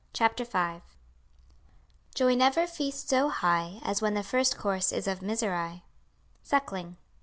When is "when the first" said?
4.01-4.57